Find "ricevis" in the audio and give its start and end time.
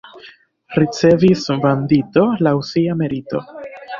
0.77-1.43